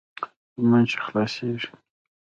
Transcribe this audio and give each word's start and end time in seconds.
لمونځ 0.61 0.85
چې 0.91 0.97
خلاصېږي. 1.05 1.69